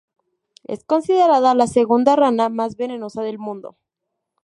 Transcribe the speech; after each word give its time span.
Es 0.63 0.83
considerada 0.83 1.53
la 1.53 1.67
segunda 1.67 2.15
rana 2.15 2.49
más 2.49 2.75
venenosa 2.75 3.21
del 3.21 3.37
mundo. 3.37 3.77